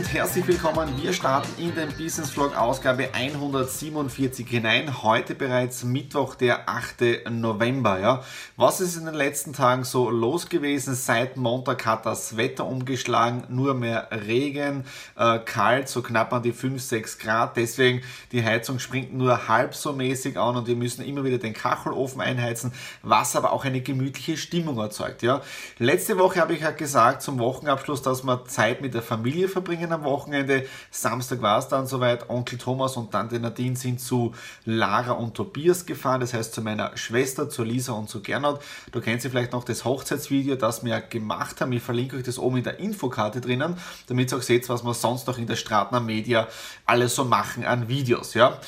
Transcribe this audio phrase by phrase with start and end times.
[0.00, 0.88] und herzlich willkommen.
[1.02, 5.02] Wir starten in den Business Vlog Ausgabe 147 hinein.
[5.02, 7.28] Heute bereits Mittwoch, der 8.
[7.30, 8.00] November.
[8.00, 8.24] Ja.
[8.56, 10.94] Was ist in den letzten Tagen so los gewesen?
[10.94, 14.84] Seit Montag hat das Wetter umgeschlagen, nur mehr Regen,
[15.16, 17.58] äh, kalt, so knapp an die 5, 6 Grad.
[17.58, 18.00] Deswegen
[18.32, 22.22] die Heizung springt nur halb so mäßig an und wir müssen immer wieder den Kachelofen
[22.22, 25.20] einheizen, was aber auch eine gemütliche Stimmung erzeugt.
[25.20, 25.42] Ja.
[25.78, 29.89] Letzte Woche habe ich ja gesagt zum Wochenabschluss, dass man Zeit mit der Familie Familie
[29.90, 30.66] verbringen am Wochenende.
[30.90, 32.28] Samstag war es dann soweit.
[32.30, 34.32] Onkel Thomas und Tante Nadine sind zu
[34.64, 38.60] Lara und Tobias gefahren, das heißt zu meiner Schwester, zu Lisa und zu Gernot.
[38.92, 41.72] Du kennst sie vielleicht noch das Hochzeitsvideo, das wir gemacht haben.
[41.72, 44.94] Ich verlinke euch das oben in der Infokarte drinnen, damit ihr auch seht, was wir
[44.94, 46.48] sonst noch in der Stratner Media
[46.86, 48.34] alles so machen an Videos.
[48.34, 48.58] Ja.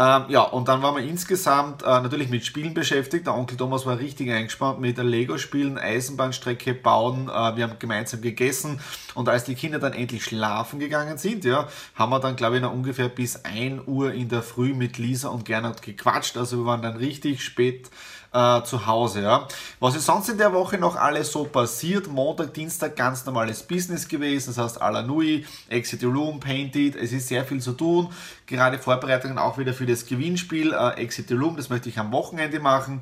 [0.00, 3.26] Ähm, ja, und dann waren wir insgesamt äh, natürlich mit Spielen beschäftigt.
[3.26, 7.28] Der Onkel Thomas war richtig eingespannt mit Lego-Spielen, Eisenbahnstrecke bauen.
[7.28, 8.80] Äh, wir haben gemeinsam gegessen
[9.14, 12.62] und als die Kinder dann endlich schlafen gegangen sind, ja, haben wir dann, glaube ich,
[12.62, 16.38] noch ungefähr bis 1 Uhr in der Früh mit Lisa und Gernot gequatscht.
[16.38, 17.90] Also wir waren dann richtig spät
[18.32, 19.22] äh, zu Hause.
[19.22, 19.48] Ja.
[19.78, 22.08] Was ist sonst in der Woche noch alles so passiert?
[22.08, 27.44] Montag, Dienstag ganz normales Business gewesen, das heißt Alanui, Exit Room, Painted, es ist sehr
[27.44, 28.12] viel zu tun.
[28.46, 32.60] Gerade Vorbereitungen auch wieder für das Gewinnspiel äh, Exit Room, das möchte ich am Wochenende
[32.60, 33.00] machen.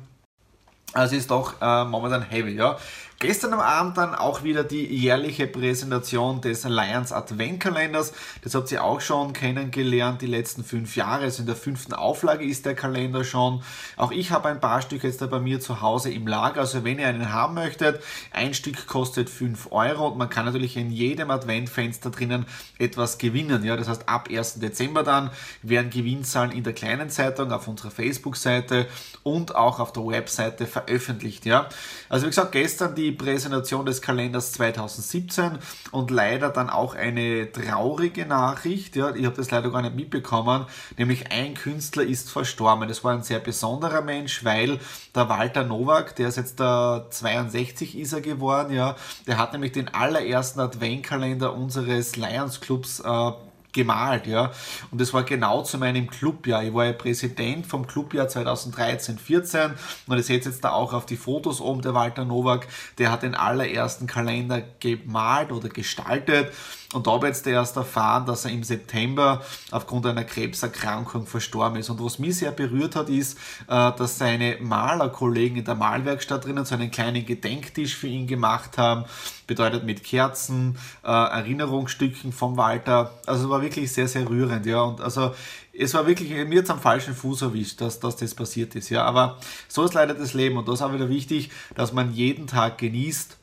[0.93, 2.77] Also ist doch äh, momentan heavy, ja.
[3.21, 8.13] Gestern am Abend dann auch wieder die jährliche Präsentation des Alliance Adventkalenders.
[8.43, 11.25] Das habt ihr auch schon kennengelernt, die letzten fünf Jahre.
[11.25, 13.61] Also in der fünften Auflage ist der Kalender schon.
[13.97, 16.61] Auch ich habe ein paar Stück jetzt da bei mir zu Hause im Lager.
[16.61, 20.77] Also wenn ihr einen haben möchtet, ein Stück kostet fünf Euro und man kann natürlich
[20.77, 22.45] in jedem Adventfenster drinnen
[22.77, 23.65] etwas gewinnen.
[23.65, 24.61] Ja, das heißt, ab 1.
[24.61, 25.29] Dezember dann
[25.61, 28.87] werden Gewinnzahlen in der kleinen Zeitung, auf unserer Facebook-Seite
[29.23, 31.45] und auch auf der Webseite veröffentlicht.
[31.45, 31.67] Ja,
[32.07, 35.59] also wie gesagt, gestern die Präsentation des Kalenders 2017
[35.91, 38.95] und leider dann auch eine traurige Nachricht.
[38.95, 40.65] Ja, ich habe das leider gar nicht mitbekommen,
[40.97, 42.87] nämlich ein Künstler ist verstorben.
[42.87, 44.79] Das war ein sehr besonderer Mensch, weil
[45.15, 48.95] der Walter Nowak, der ist jetzt der 62 ist er geworden, ja,
[49.27, 53.31] der hat nämlich den allerersten Adventkalender unseres Lions Clubs äh,
[53.71, 54.51] gemalt, ja.
[54.91, 56.63] Und das war genau zu meinem Clubjahr.
[56.63, 59.71] Ich war ja Präsident vom Clubjahr 2013-14
[60.07, 63.23] und ihr seht jetzt da auch auf die Fotos oben, der Walter Nowak, der hat
[63.23, 66.51] den allerersten Kalender gemalt oder gestaltet
[66.91, 71.77] und da habe ich jetzt erst erfahren, dass er im September aufgrund einer Krebserkrankung verstorben
[71.77, 71.91] ist.
[71.91, 76.65] Und was mich sehr berührt hat, ist, äh, dass seine Malerkollegen in der Malwerkstatt drinnen
[76.65, 79.05] so einen kleinen Gedenktisch für ihn gemacht haben.
[79.45, 83.11] Bedeutet mit Kerzen, äh, Erinnerungsstücken vom Walter.
[83.27, 84.65] Also es war wirklich sehr, sehr rührend.
[84.65, 84.81] Ja.
[84.81, 85.35] Und also
[85.71, 88.89] es war wirklich, mir jetzt am falschen Fuß erwischt, dass, dass das passiert ist.
[88.89, 89.03] Ja.
[89.03, 90.57] Aber so ist leider das Leben.
[90.57, 93.38] Und da ist auch wieder wichtig, dass man jeden Tag genießt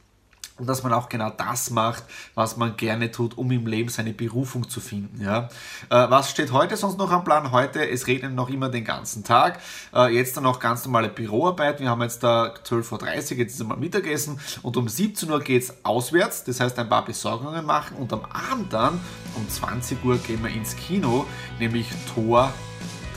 [0.59, 4.13] und dass man auch genau das macht, was man gerne tut, um im Leben seine
[4.13, 5.23] Berufung zu finden.
[5.23, 5.49] Ja.
[5.91, 7.53] Äh, was steht heute sonst noch am Plan?
[7.53, 9.61] Heute, es regnet noch immer den ganzen Tag.
[9.95, 11.81] Äh, jetzt dann noch ganz normale Büroarbeit.
[11.81, 15.63] Wir haben jetzt da 12.30 Uhr, jetzt ist einmal Mittagessen und um 17 Uhr geht
[15.63, 19.01] es auswärts, das heißt ein paar Besorgungen machen und am Abend dann
[19.35, 21.27] um 20 Uhr gehen wir ins Kino,
[21.59, 22.53] nämlich Tor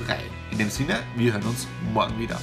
[0.05, 0.19] 3.
[0.51, 2.39] In dem Sinne, wir hören uns morgen wieder.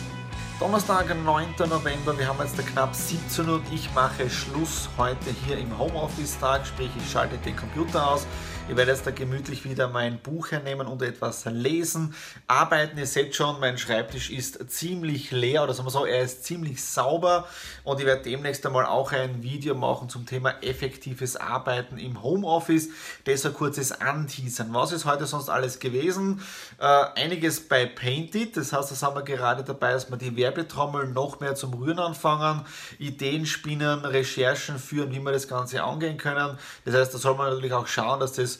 [0.58, 1.48] Donnerstag, 9.
[1.68, 6.66] November, wir haben jetzt knapp 17 Uhr und ich mache Schluss heute hier im Homeoffice-Tag,
[6.66, 8.26] sprich ich schalte den Computer aus.
[8.68, 12.16] Ich werde jetzt da gemütlich wieder mein Buch hernehmen und etwas lesen,
[12.48, 12.98] arbeiten.
[12.98, 16.84] Ihr seht schon, mein Schreibtisch ist ziemlich leer oder sagen wir so, er ist ziemlich
[16.84, 17.46] sauber
[17.84, 22.88] und ich werde demnächst einmal auch ein Video machen zum Thema effektives Arbeiten im Homeoffice.
[23.24, 24.74] Das ein kurzes Anteasern.
[24.74, 26.42] Was ist heute sonst alles gewesen?
[26.80, 31.06] Äh, einiges bei Painted, das heißt, da sind wir gerade dabei, dass wir die Werbetrommel
[31.06, 32.66] noch mehr zum Rühren anfangen,
[32.98, 36.58] Ideen spinnen, Recherchen führen, wie wir das Ganze angehen können.
[36.84, 38.55] Das heißt, da soll man natürlich auch schauen, dass das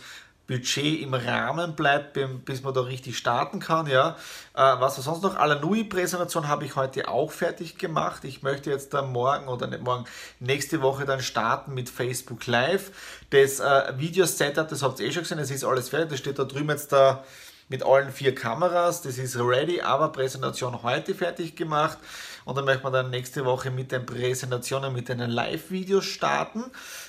[0.46, 3.86] Budget im Rahmen bleibt, bis man da richtig starten kann.
[3.86, 4.16] Ja.
[4.54, 5.36] Äh, was war sonst noch?
[5.36, 8.24] Alanui-Präsentation habe ich heute auch fertig gemacht.
[8.24, 10.04] Ich möchte jetzt dann morgen oder nicht morgen,
[10.38, 12.90] nächste Woche dann starten mit Facebook Live.
[13.30, 16.10] Das äh, Video-Setup, das habt ihr eh schon gesehen, das ist alles fertig.
[16.10, 17.24] Das steht da drüben jetzt da
[17.68, 19.02] mit allen vier Kameras.
[19.02, 21.98] Das ist ready, aber Präsentation heute fertig gemacht.
[22.46, 26.62] Und dann möchte man dann nächste Woche mit den Präsentationen, mit den Live-Videos starten.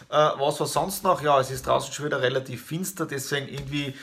[0.10, 1.22] Äh, was war sonst noch?
[1.22, 3.94] Ja, es ist draußen schon wieder relativ finster, deswegen irgendwie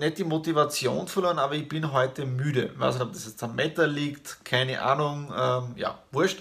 [0.00, 2.70] nicht die Motivation verloren, aber ich bin heute müde.
[2.74, 6.40] Ich weiß nicht, ob das jetzt am Wetter liegt, keine Ahnung, ähm, ja, wurscht.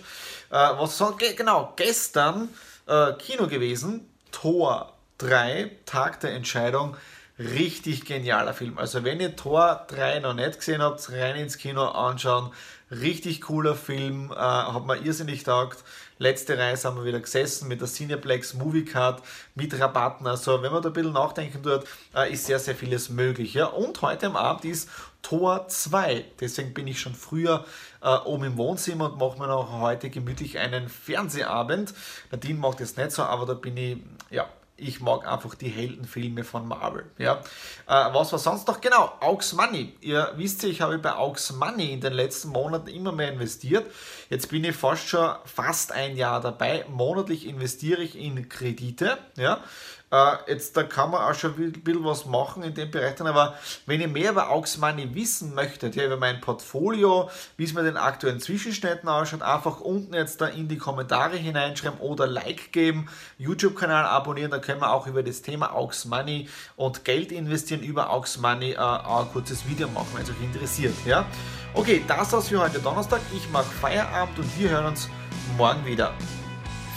[0.50, 2.50] Äh, was soll, genau, gestern
[2.88, 6.98] äh, Kino gewesen, Tor 3, Tag der Entscheidung
[7.40, 8.78] richtig genialer Film.
[8.78, 12.52] Also wenn ihr Tor 3 noch nicht gesehen habt, rein ins Kino anschauen.
[12.92, 15.84] Richtig cooler Film, äh, hat mir irrsinnig taugt.
[16.18, 19.22] Letzte Reise haben wir wieder gesessen mit der Cineplex Movie Card
[19.54, 20.26] mit Rabatten.
[20.26, 21.84] Also wenn man da ein bisschen nachdenken tut,
[22.16, 23.54] äh, ist sehr, sehr vieles möglich.
[23.54, 23.68] Ja?
[23.68, 24.90] Und heute am Abend ist
[25.22, 26.26] Tor 2.
[26.40, 27.64] Deswegen bin ich schon früher
[28.02, 31.94] äh, oben im Wohnzimmer und mache mir noch heute gemütlich einen Fernsehabend.
[32.32, 34.00] Nadine macht es nicht so, aber da bin ich
[34.32, 37.06] ja ich mag einfach die Heldenfilme von Marvel.
[37.18, 37.42] Ja.
[37.88, 38.82] Äh, was war sonst noch?
[38.82, 39.96] Genau, Aux Money.
[40.02, 43.86] Ihr wisst ja, ich habe bei Aux Money in den letzten Monaten immer mehr investiert.
[44.30, 46.86] Jetzt bin ich fast schon fast ein Jahr dabei.
[46.90, 49.18] Monatlich investiere ich in Kredite.
[49.36, 49.64] Ja.
[50.12, 53.20] Äh, jetzt da kann man auch schon ein bisschen was machen in dem Bereich.
[53.22, 57.74] Aber wenn ihr mehr über Aux Money wissen möchtet, ja, über mein Portfolio, wie es
[57.74, 62.72] mit den aktuellen Zwischenständen ausschaut, einfach unten jetzt da in die Kommentare hineinschreiben oder Like
[62.72, 67.82] geben, YouTube-Kanal abonnieren, da können wir auch über das Thema Aux Money und Geld investieren
[67.82, 70.96] über Aux Money äh, auch ein kurzes Video machen, wenn es euch interessiert.
[71.06, 71.26] Ja?
[71.74, 73.22] Okay, das war's für heute Donnerstag.
[73.36, 75.08] Ich mache Feierabend und wir hören uns
[75.58, 76.14] morgen wieder.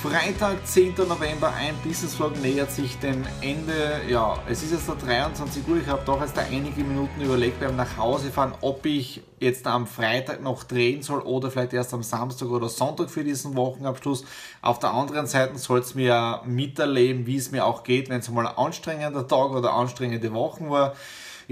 [0.02, 0.94] Freitag, 10.
[0.96, 4.00] November, ein Business Vlog nähert sich dem Ende.
[4.08, 5.76] Ja, es ist jetzt der 23 Uhr.
[5.76, 10.42] Ich habe doch jetzt da einige Minuten überlegt beim Nachhausefahren, ob ich jetzt am Freitag
[10.42, 14.24] noch drehen soll oder vielleicht erst am Samstag oder Sonntag für diesen Wochenabschluss.
[14.60, 18.28] Auf der anderen Seite soll es mir miterleben, wie es mir auch geht, wenn es
[18.28, 20.96] mal ein anstrengender Tag oder anstrengende Wochen war.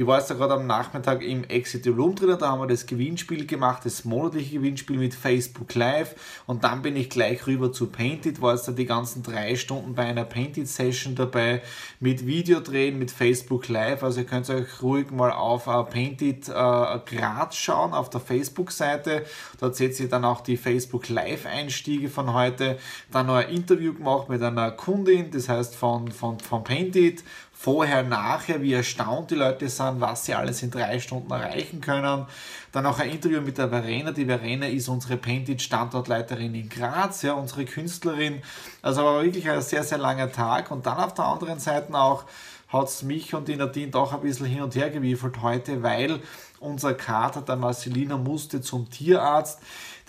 [0.00, 2.86] Ich war jetzt da gerade am Nachmittag im Exit Room drin, da haben wir das
[2.86, 6.14] Gewinnspiel gemacht, das monatliche Gewinnspiel mit Facebook Live.
[6.46, 9.94] Und dann bin ich gleich rüber zu Painted, war jetzt da die ganzen drei Stunden
[9.94, 11.60] bei einer Painted Session dabei
[12.00, 17.00] mit Videodrehen, mit Facebook Live, also ihr könnt euch ruhig mal auf uh, Painted uh,
[17.04, 19.26] Graz schauen, auf der Facebook-Seite,
[19.60, 22.78] dort seht ihr dann auch die Facebook Live-Einstiege von heute,
[23.12, 27.22] dann noch ein Interview gemacht mit einer Kundin, das heißt von, von, von Painted,
[27.62, 32.24] vorher, nachher, wie erstaunt die Leute sind, was sie alles in drei Stunden erreichen können.
[32.72, 34.12] Dann auch ein Interview mit der Verena.
[34.12, 38.40] Die Verena ist unsere Painted Standortleiterin in Graz, ja, unsere Künstlerin.
[38.80, 40.70] Also war wirklich ein sehr, sehr langer Tag.
[40.70, 42.24] Und dann auf der anderen Seite auch
[42.68, 46.20] hat es mich und die Nadine doch ein bisschen hin und her gewiefelt heute, weil
[46.60, 49.58] unser Kater, der Marcelina, musste zum Tierarzt.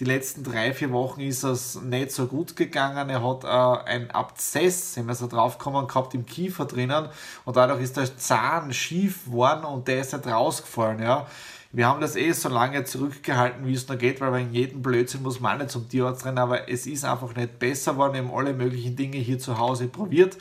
[0.02, 3.08] Die letzten drei, vier Wochen ist es nicht so gut gegangen.
[3.08, 7.08] Er hat äh, ein Abzess, sind wir so draufgekommen, gehabt im Kiefer drinnen
[7.46, 11.04] und dadurch ist der Zahn schief geworden und der ist nicht rausgefallen.
[11.04, 11.28] Ja.
[11.72, 15.22] Wir haben das eh so lange zurückgehalten, wie es nur geht, weil in jedem Blödsinn
[15.22, 18.14] muss man nicht zum Tierarzt rennen, aber es ist einfach nicht besser geworden.
[18.14, 20.36] Wir haben alle möglichen Dinge hier zu Hause probiert.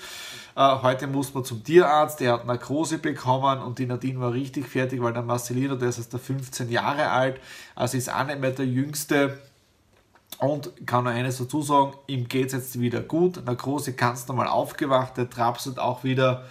[0.56, 4.66] Äh, heute muss man zum Tierarzt, der hat Narkose bekommen und die Nadine war richtig
[4.66, 7.38] fertig, weil der Marcelino, der ist erst 15 Jahre alt,
[7.74, 9.38] also ist auch nicht mehr der Jüngste
[10.40, 13.44] und kann nur eines dazu sagen, ihm geht es jetzt wieder gut.
[13.44, 16.44] Narkose ganz normal aufgewacht, der trapselt auch wieder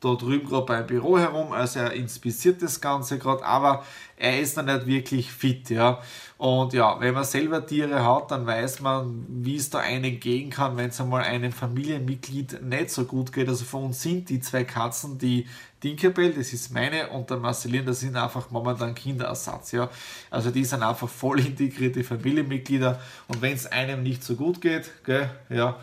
[0.00, 3.84] da drüben gerade beim Büro herum, also er inspiziert das Ganze gerade, aber
[4.16, 6.00] er ist noch nicht wirklich fit, ja.
[6.38, 10.48] Und ja, wenn man selber Tiere hat, dann weiß man, wie es da einen gehen
[10.48, 13.48] kann, wenn es einmal einem Familienmitglied nicht so gut geht.
[13.48, 15.46] Also für uns sind die zwei Katzen, die
[15.80, 19.90] Tinkerbell, das ist meine, und der Marcelin, das sind einfach momentan Kinderersatz, ja.
[20.30, 24.90] Also die sind einfach voll integrierte Familienmitglieder und wenn es einem nicht so gut geht,
[25.04, 25.78] gell, ja,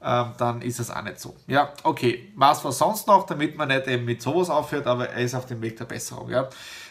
[0.00, 1.34] ähm, dann ist es auch nicht so.
[1.48, 2.30] Ja, okay.
[2.36, 5.46] Was war sonst noch, damit man nicht eben mit sowas aufhört, aber er ist auf
[5.46, 6.30] dem Weg der Besserung.
[6.30, 6.42] Ja.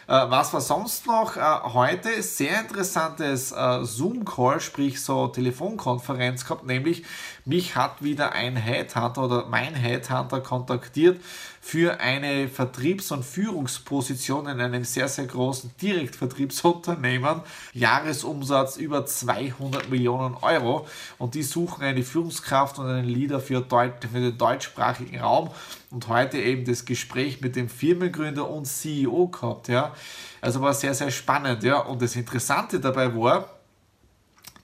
[0.08, 1.36] Äh, was war sonst noch?
[1.36, 7.04] Äh, heute sehr interessantes äh, Zoom-Call, sprich so Telefonkonferenz gehabt, nämlich
[7.46, 11.20] mich hat wieder ein Headhunter oder mein Headhunter kontaktiert
[11.60, 17.42] für eine Vertriebs- und Führungsposition in einem sehr, sehr großen Direktvertriebsunternehmen.
[17.72, 20.86] Jahresumsatz über 200 Millionen Euro
[21.18, 25.50] und die suchen eine Führungskraft und einen Leader für, für den deutschsprachigen Raum
[25.90, 29.68] und heute eben das Gespräch mit dem Firmengründer und CEO gehabt.
[29.68, 29.94] Ja.
[30.40, 31.62] Also war sehr, sehr spannend.
[31.64, 31.80] Ja.
[31.80, 33.48] Und das Interessante dabei war,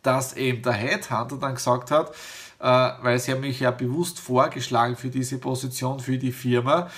[0.02, 2.14] dass eben der Headhunter dann gesagt hat,
[2.58, 6.88] weil sie haben mich ja bewusst vorgeschlagen für diese Position für die Firma.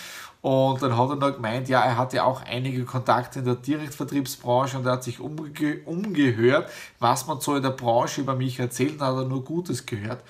[0.43, 4.79] Und dann hat er noch gemeint, ja, er hatte auch einige Kontakte in der Direktvertriebsbranche
[4.79, 6.71] und er hat sich umge umgehört,
[7.01, 10.23] was man so in der Branche über mich erzählt hat er nur Gutes gehört.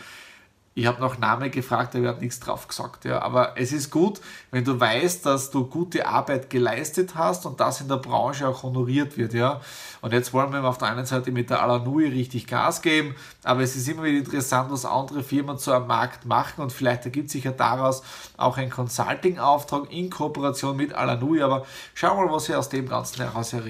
[0.78, 3.06] Ich habe nach Name gefragt, er hat nichts drauf gesagt.
[3.06, 3.22] Ja.
[3.22, 7.80] Aber es ist gut, wenn du weißt, dass du gute Arbeit geleistet hast und das
[7.80, 9.32] in der Branche auch honoriert wird.
[9.32, 9.62] Ja.
[10.02, 13.62] Und jetzt wollen wir auf der einen Seite mit der Alanui richtig Gas geben, aber
[13.62, 17.30] es ist immer wieder interessant, was andere Firmen so am Markt machen und vielleicht ergibt
[17.30, 18.02] sich ja daraus
[18.36, 21.40] auch ein Consulting-Auftrag in Kooperation mit Alanui.
[21.40, 21.64] Aber
[21.94, 23.60] schau mal, was sich aus dem Ganzen heraus äh,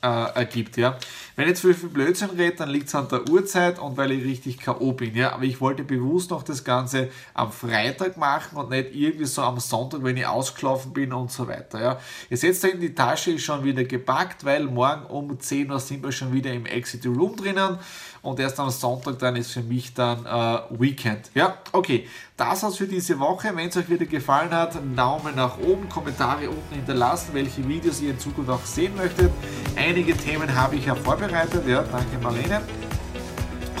[0.00, 0.76] ergibt.
[0.76, 0.96] Ja.
[1.34, 4.24] Wenn jetzt viel, viel Blödsinn rede, dann liegt es an der Uhrzeit und weil ich
[4.24, 4.92] richtig K.O.
[4.92, 5.16] bin.
[5.16, 5.32] Ja.
[5.32, 9.58] Aber ich wollte bewusst noch das Ganze am Freitag machen und nicht irgendwie so am
[9.60, 11.80] Sonntag, wenn ich ausgelaufen bin und so weiter.
[11.80, 11.98] Ja.
[12.30, 16.02] Jetzt setzt in die Tasche ist schon wieder gepackt, weil morgen um 10 Uhr sind
[16.02, 17.78] wir schon wieder im Exit Room drinnen
[18.22, 21.30] und erst am Sonntag dann ist für mich dann äh, Weekend.
[21.34, 23.54] Ja, okay, das war's für diese Woche.
[23.54, 28.10] Wenn es euch wieder gefallen hat, Daumen nach oben, Kommentare unten hinterlassen, welche Videos ihr
[28.10, 29.32] in Zukunft auch sehen möchtet.
[29.76, 32.62] Einige Themen habe ich ja vorbereitet, ja, danke Marlene.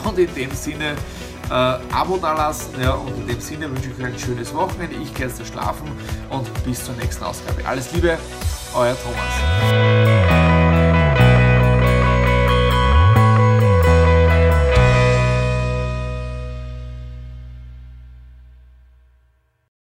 [0.04, 0.96] Und in dem Sinne,
[1.52, 2.80] äh, Abo dalassen.
[2.80, 4.96] Ja, und in dem Sinne wünsche ich euch ein schönes Wochenende.
[4.96, 5.90] Ich gehe jetzt schlafen
[6.30, 7.66] und bis zur nächsten Ausgabe.
[7.66, 8.18] Alles Liebe,
[8.74, 10.21] euer Thomas.